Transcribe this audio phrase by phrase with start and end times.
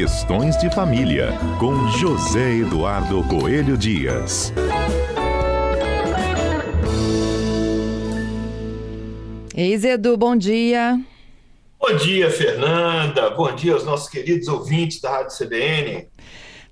[0.00, 4.52] Questões de Família, com José Eduardo Coelho Dias.
[9.56, 11.00] Ei, Zedu, bom dia.
[11.80, 13.30] Bom dia, Fernanda.
[13.30, 16.06] Bom dia aos nossos queridos ouvintes da Rádio CBN.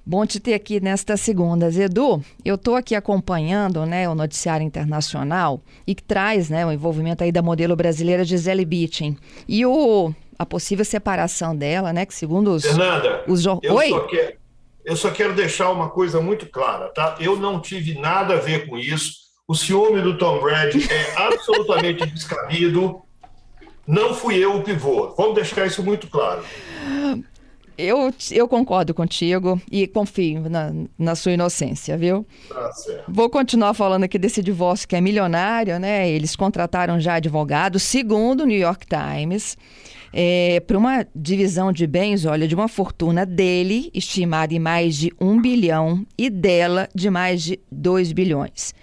[0.09, 1.67] Bom te ter aqui nesta segunda.
[1.67, 7.25] Edu, eu estou aqui acompanhando né, o noticiário internacional e que traz né, o envolvimento
[7.25, 9.17] aí da modelo brasileira Gisele Bündchen.
[9.49, 12.07] E o, a possível separação dela, né?
[12.07, 12.65] Que segundo os.
[12.65, 13.89] Fernanda, os eu, Oi?
[13.89, 14.37] Só quero,
[14.85, 17.17] eu só quero deixar uma coisa muito clara, tá?
[17.19, 19.27] Eu não tive nada a ver com isso.
[19.49, 23.03] O ciúme do Tom Brady é absolutamente descabido.
[23.87, 25.15] Não fui eu o pivô.
[25.17, 26.43] Vamos deixar isso muito claro.
[27.79, 32.27] Eu, eu concordo contigo e confio na, na sua inocência, viu?
[32.49, 33.05] Tá certo.
[33.07, 36.09] Vou continuar falando aqui desse divórcio que é milionário, né?
[36.09, 39.57] Eles contrataram já advogados, segundo o New York Times
[40.13, 45.13] é, para uma divisão de bens, olha, de uma fortuna dele, estimada em mais de
[45.21, 48.75] um bilhão, e dela de mais de dois bilhões.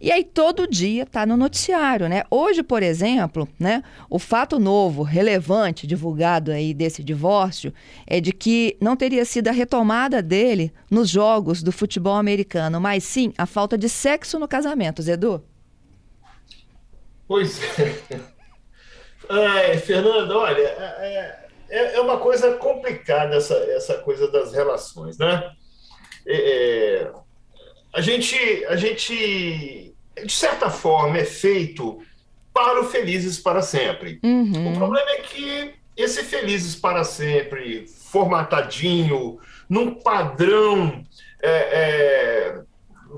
[0.00, 2.22] E aí todo dia está no noticiário, né?
[2.30, 7.72] Hoje, por exemplo, né, o fato novo, relevante, divulgado aí desse divórcio,
[8.06, 13.04] é de que não teria sido a retomada dele nos jogos do futebol americano, mas
[13.04, 15.42] sim a falta de sexo no casamento, Edu.
[17.26, 18.35] Pois é.
[19.28, 25.50] É, Fernanda, olha, é, é, é, uma coisa complicada essa, essa coisa das relações, né?
[26.26, 27.12] É, é,
[27.94, 32.00] a, gente, a gente, de certa forma, é feito
[32.52, 34.20] para o Felizes para Sempre.
[34.22, 34.72] Uhum.
[34.72, 39.38] O problema é que esse Felizes para Sempre, formatadinho,
[39.68, 41.04] num padrão
[41.42, 42.60] é, é,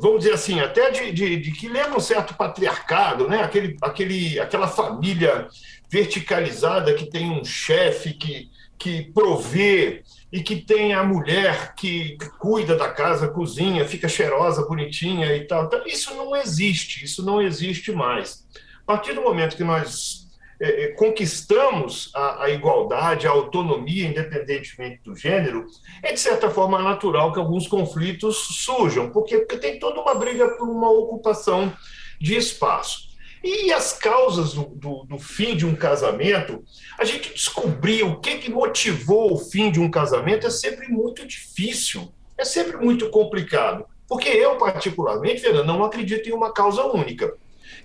[0.01, 3.43] vamos dizer assim, até de, de, de, que lembra um certo patriarcado, né?
[3.43, 5.49] aquele, aquele, aquela família
[5.91, 12.77] verticalizada que tem um chefe que, que provê e que tem a mulher que, cuida
[12.77, 15.65] da casa, cozinha, fica cheirosa, bonitinha e tal.
[15.65, 18.47] Então, isso não existe, isso não existe mais.
[18.83, 20.29] A partir do momento que nós
[20.61, 25.67] é, é, conquistamos a, a, igualdade, a autonomia, independentemente do gênero,
[26.03, 30.49] é de certa forma natural que alguns conflitos surjam, porque, porque tem toda uma briga
[30.57, 31.73] por uma ocupação
[32.21, 33.08] de espaço.
[33.43, 36.65] E as causas do, do, do, fim de um casamento,
[36.99, 41.27] a gente descobrir o que, que motivou o fim de um casamento é sempre muito
[41.27, 43.87] difícil, é sempre muito complicado.
[44.09, 47.33] Porque eu, particularmente, Fernando, não acredito em uma causa única.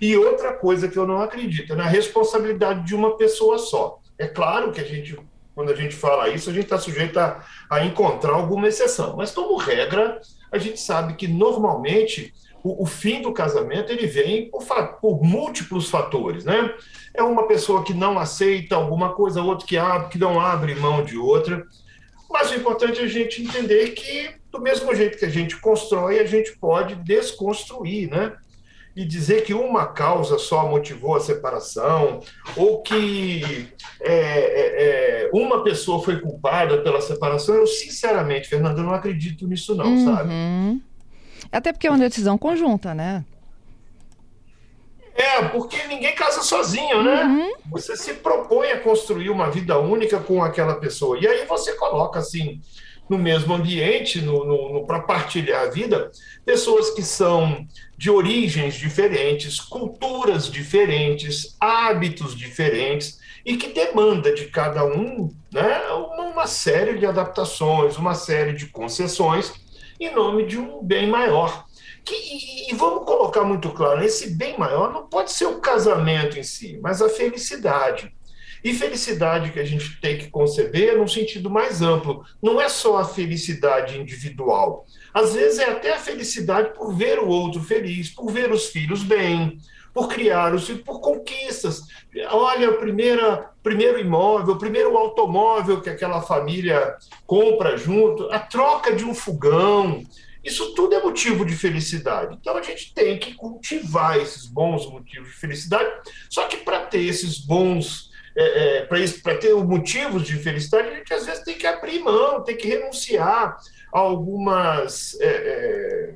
[0.00, 4.00] E outra coisa que eu não acredito é na responsabilidade de uma pessoa só.
[4.18, 5.18] É claro que a gente,
[5.54, 9.16] quando a gente fala isso, a gente está sujeito a, a encontrar alguma exceção.
[9.16, 10.20] Mas, como regra,
[10.50, 12.32] a gente sabe que normalmente
[12.64, 14.64] o, o, fim do casamento ele vem por,
[15.00, 16.74] por, múltiplos fatores, né?
[17.12, 21.04] É uma pessoa que não aceita alguma coisa, outro que abre, que não abre mão
[21.04, 21.62] de outra.
[22.28, 26.18] Mas o importante é a gente entender que do mesmo jeito que a gente constrói,
[26.18, 28.32] a gente pode desconstruir, né?
[28.96, 32.20] e dizer que uma causa só motivou a separação,
[32.56, 33.68] ou que
[34.00, 39.74] é, é, é, uma pessoa foi culpada pela separação, eu sinceramente, Fernanda, não acredito nisso
[39.74, 40.04] não, uhum.
[40.04, 40.30] sabe?
[41.50, 43.24] Até porque é uma decisão conjunta, né?
[45.14, 47.22] É, porque ninguém casa sozinho, né?
[47.24, 47.52] Uhum.
[47.70, 51.18] Você se propõe a construir uma vida única com aquela pessoa.
[51.18, 52.60] E aí você coloca assim
[53.08, 56.10] no mesmo ambiente, no, no, no para partilhar a vida,
[56.44, 57.66] pessoas que são
[57.96, 66.24] de origens diferentes, culturas diferentes, hábitos diferentes, e que demanda de cada um né, uma,
[66.24, 69.52] uma série de adaptações, uma série de concessões,
[69.98, 71.64] em nome de um bem maior.
[72.04, 76.38] Que, e, e vamos colocar muito claro: esse bem maior não pode ser o casamento
[76.38, 78.14] em si, mas a felicidade.
[78.62, 82.24] E felicidade que a gente tem que conceber num sentido mais amplo.
[82.42, 84.86] Não é só a felicidade individual.
[85.14, 89.04] Às vezes é até a felicidade por ver o outro feliz, por ver os filhos
[89.04, 89.58] bem,
[89.92, 91.82] por criar os filhos, por conquistas.
[92.30, 99.04] Olha, o primeiro imóvel, o primeiro automóvel que aquela família compra junto, a troca de
[99.04, 100.02] um fogão.
[100.42, 102.36] Isso tudo é motivo de felicidade.
[102.40, 105.90] Então a gente tem que cultivar esses bons motivos de felicidade.
[106.28, 108.86] Só que para ter esses bons é, é,
[109.22, 112.66] para ter motivos de felicidade, a gente às vezes tem que abrir mão, tem que
[112.66, 113.56] renunciar
[113.94, 116.14] algumas, é, é,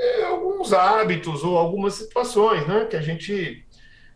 [0.00, 2.86] é, alguns hábitos ou algumas situações, né?
[2.86, 3.64] Que a gente,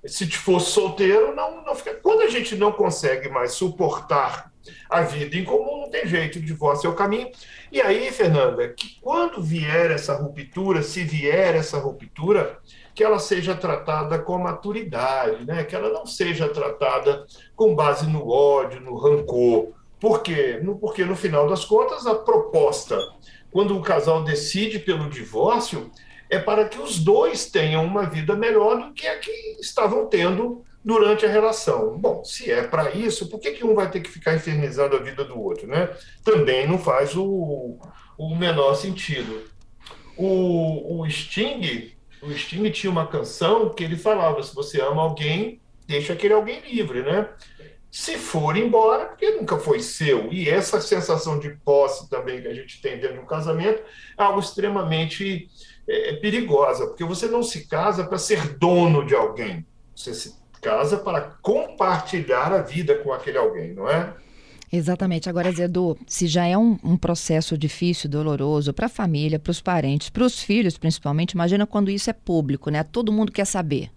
[0.05, 1.95] se fosse solteiro, não, não fica.
[1.95, 4.53] Quando a gente não consegue mais suportar
[4.91, 7.31] a vida em comum, não tem jeito, o divórcio é o caminho.
[7.71, 12.59] E aí, Fernanda, que quando vier essa ruptura, se vier essa ruptura,
[12.97, 15.63] que ela seja tratada com maturidade, né?
[15.63, 17.25] que ela não seja tratada
[17.55, 19.78] com base no ódio, no rancor.
[20.01, 20.61] Por quê?
[20.81, 22.99] Porque, no final das contas, a proposta,
[23.51, 25.91] quando o casal decide pelo divórcio,
[26.31, 29.31] é para que os dois tenham uma vida melhor do que a que
[29.61, 31.99] estavam tendo durante a relação.
[31.99, 35.01] Bom, se é para isso, por que, que um vai ter que ficar infernizando a
[35.01, 35.67] vida do outro?
[35.67, 35.89] Né?
[36.23, 37.79] Também não faz o,
[38.17, 39.43] o menor sentido.
[40.17, 41.93] O, o Sting,
[42.23, 46.61] o Sting tinha uma canção que ele falava: se você ama alguém, deixa aquele alguém
[46.61, 47.29] livre, né?
[47.91, 50.33] Se for embora, porque nunca foi seu.
[50.33, 53.83] E essa sensação de posse também que a gente tem dentro de um casamento
[54.17, 55.49] é algo extremamente
[55.89, 59.67] é, perigosa, porque você não se casa para ser dono de alguém.
[59.97, 64.15] Você se casa para compartilhar a vida com aquele alguém, não é?
[64.71, 65.31] Exatamente.
[65.31, 69.63] Agora, Zedu, se já é um, um processo difícil, doloroso para a família, para os
[69.63, 72.83] parentes, para os filhos principalmente, imagina quando isso é público, né?
[72.85, 73.91] Todo mundo quer saber.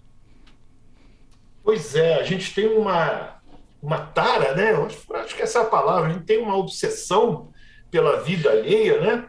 [1.63, 3.35] Pois é, a gente tem uma,
[3.81, 4.71] uma tara, né?
[4.71, 7.51] Acho, acho que essa é a palavra, a gente tem uma obsessão
[7.89, 9.27] pela vida alheia, né?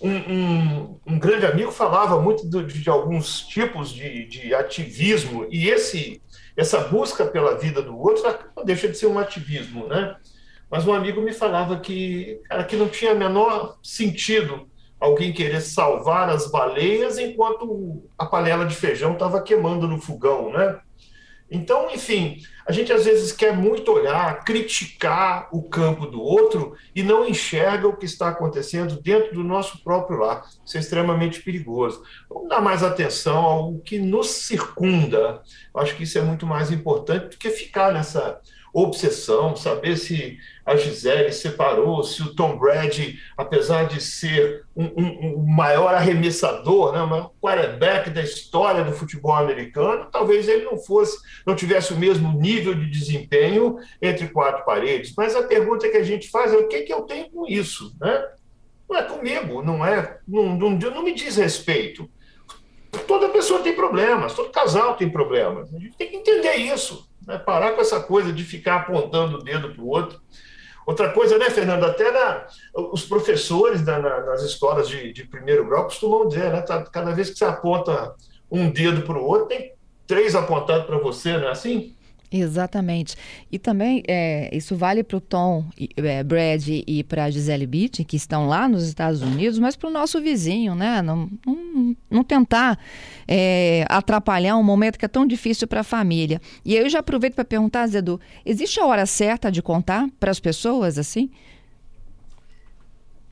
[0.00, 5.68] Um, um, um, grande amigo falava muito de, de alguns tipos de, de, ativismo, e
[5.68, 6.22] esse,
[6.56, 8.22] essa busca pela vida do outro
[8.54, 10.16] não deixa de ser um ativismo, né?
[10.70, 14.68] Mas um amigo me falava que, cara, que não tinha menor sentido
[15.00, 20.80] alguém querer salvar as baleias enquanto a panela de feijão estava queimando no fogão, né?
[21.50, 27.02] Então, enfim, a gente às vezes quer muito olhar, criticar o campo do outro e
[27.02, 30.42] não enxerga o que está acontecendo dentro do nosso próprio lar.
[30.64, 32.02] Isso é extremamente perigoso.
[32.28, 35.42] Vamos dar mais atenção ao que nos circunda.
[35.74, 38.40] Eu acho que isso é muito mais importante do que ficar nessa
[38.74, 40.36] obsessão, saber se
[40.66, 45.94] a Gisele separou, se o Tom Brady, apesar de ser o um, um, um maior
[45.94, 51.16] arremessador, né, o maior quarterback da história do futebol americano, talvez ele não fosse,
[51.46, 55.14] não tivesse o mesmo nível de desempenho entre quatro paredes.
[55.16, 57.94] Mas a pergunta que a gente faz é o que, que eu tenho com isso,
[58.00, 58.26] né?
[58.90, 62.10] Não é comigo, não é, não, não, não me diz respeito.
[63.06, 65.72] Toda pessoa tem problemas, todo casal tem problemas.
[65.72, 67.08] A gente tem que entender isso.
[67.26, 67.38] Né?
[67.38, 70.20] Parar com essa coisa de ficar apontando o dedo para o outro.
[70.86, 71.84] Outra coisa, né, Fernando?
[71.84, 72.46] Até na,
[72.92, 76.60] os professores na, nas escolas de, de, primeiro grau costumam dizer, né?
[76.60, 78.14] Tá, cada vez que você aponta
[78.50, 79.72] um dedo para o outro, tem
[80.06, 81.93] três apontados para você, não é assim?
[82.36, 83.16] Exatamente.
[83.50, 85.64] E também é, isso vale para o Tom
[85.96, 89.88] é, Brad e para a Gisele Beach, que estão lá nos Estados Unidos, mas para
[89.88, 91.00] o nosso vizinho, né?
[91.00, 92.76] Não, não, não tentar
[93.28, 96.40] é, atrapalhar um momento que é tão difícil para a família.
[96.64, 100.32] E aí eu já aproveito para perguntar, Zedu, existe a hora certa de contar para
[100.32, 101.30] as pessoas assim?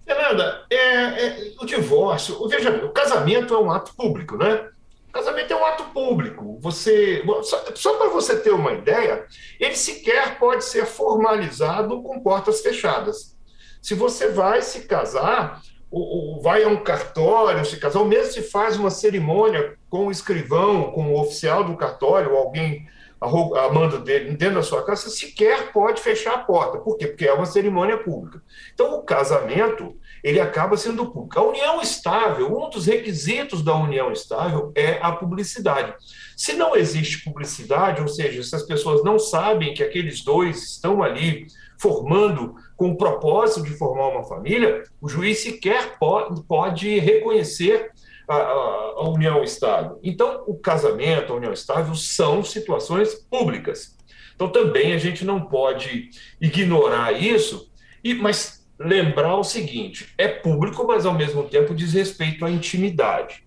[0.07, 4.69] Fernanda, é, é, o divórcio, veja, o casamento é um ato público, né?
[5.13, 6.59] Casamento é um ato público.
[6.61, 9.27] Você, só, só para você ter uma ideia,
[9.61, 13.37] ele sequer pode ser formalizado com portas fechadas.
[13.83, 15.61] Se você vai se casar,
[15.91, 20.07] ou, ou vai a um cartório se casar, ou mesmo se faz uma cerimônia com
[20.07, 22.89] o escrivão, com o oficial do cartório, ou alguém
[23.23, 26.79] a mando dele dentro da sua casa, sequer pode fechar a porta.
[26.79, 27.07] Por quê?
[27.07, 28.43] Porque é uma cerimônia pública.
[28.75, 31.39] Então, o casamento ele acaba sendo público.
[31.39, 35.95] A união estável, um dos requisitos da união estável é a publicidade.
[36.37, 41.03] Se não existe publicidade, ou seja, se as pessoas não sabem que aqueles dois estão
[41.03, 41.47] ali
[41.79, 47.91] formando com o propósito de formar uma família, o juiz sequer pode reconhecer
[48.33, 49.99] a, a, união estável.
[50.03, 53.97] Então, o casamento, a união estável são situações públicas.
[54.35, 56.11] Então, também a gente não pode
[56.41, 57.71] ignorar isso,
[58.03, 63.45] e, mas lembrar o seguinte: é público, mas ao mesmo tempo diz respeito à intimidade.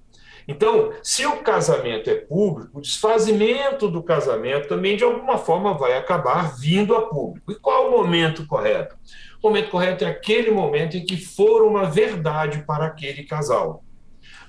[0.48, 5.98] Então, se o casamento é público, o desfazimento do casamento também, de alguma forma, vai
[5.98, 7.52] acabar vindo a público.
[7.52, 8.96] E qual o momento correto?
[9.42, 13.84] O momento correto é aquele momento em que for uma verdade para aquele casal.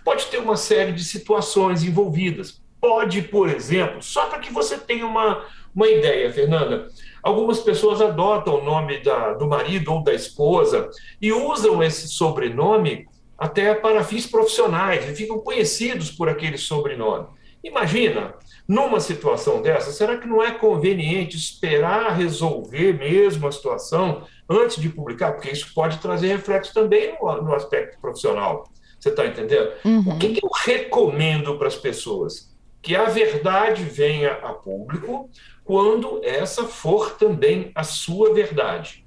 [0.07, 2.63] Pode ter uma série de situações envolvidas.
[2.81, 5.45] Pode, por exemplo, só para que você tenha uma,
[5.75, 6.89] uma ideia, Fernanda,
[7.27, 10.89] Algumas pessoas adotam o nome da, do marido ou da esposa
[11.21, 17.27] e usam esse sobrenome até para fins profissionais e ficam conhecidos por aquele sobrenome.
[17.65, 18.33] Imagina,
[18.69, 24.89] numa situação dessa, será que não é conveniente esperar resolver mesmo a situação antes de
[24.89, 25.33] publicar?
[25.33, 28.69] Porque isso pode trazer reflexo também no, no aspecto profissional.
[29.07, 29.73] Você está entendendo?
[29.85, 30.15] Uhum.
[30.15, 32.53] O que, que eu recomendo para as pessoas?
[32.83, 35.31] Que a verdade venha a público,
[35.65, 39.07] quando essa for também a sua verdade.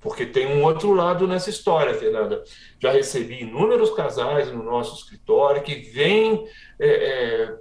[0.00, 2.44] Porque tem um outro lado nessa história, Fernanda.
[2.78, 6.44] Já recebi inúmeros casais no nosso escritório que vêm
[6.78, 7.56] é, é,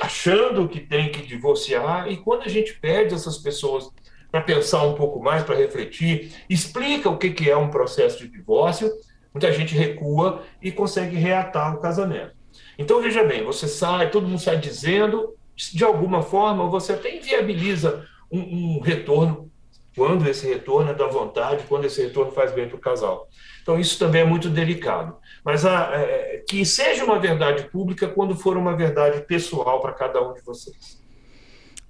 [0.00, 3.88] achando que tem que divorciar, e quando a gente pede essas pessoas
[4.28, 8.28] para pensar um pouco mais, para refletir, explica o que, que é um processo de
[8.28, 8.90] divórcio,
[9.32, 12.32] muita gente recua e consegue reatar o casamento.
[12.78, 18.06] Então, veja bem, você sai, todo mundo sai dizendo, de alguma forma, você até inviabiliza
[18.30, 18.40] um,
[18.76, 19.50] um retorno,
[19.94, 23.28] quando esse retorno é da vontade, quando esse retorno faz bem para o casal.
[23.62, 25.16] Então, isso também é muito delicado.
[25.44, 30.26] Mas a, é, que seja uma verdade pública quando for uma verdade pessoal para cada
[30.26, 31.00] um de vocês.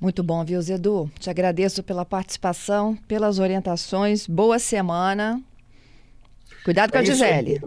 [0.01, 1.09] Muito bom, viu, Zedu?
[1.21, 4.27] Te agradeço pela participação, pelas orientações.
[4.27, 5.41] Boa semana.
[6.65, 7.61] Cuidado com é a Gisele.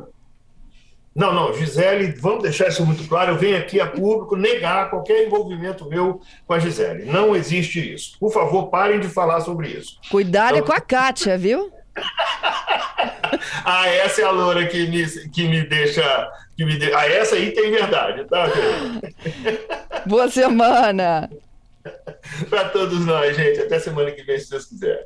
[1.16, 3.32] Não, não, Gisele, vamos deixar isso muito claro.
[3.32, 7.06] Eu venho aqui a público negar qualquer envolvimento meu com a Gisele.
[7.06, 8.18] Não existe isso.
[8.20, 9.98] Por favor, parem de falar sobre isso.
[10.12, 10.68] Cuidado então...
[10.68, 11.72] com a Kátia, viu?
[13.64, 16.30] ah, essa é a loura que me, que me deixa.
[16.58, 16.94] Que me de...
[16.94, 18.48] Ah, essa aí tem verdade, tá?
[20.06, 21.30] Boa semana!
[22.50, 23.62] para todos nós, gente.
[23.62, 25.04] Até semana que vem, se Deus quiser.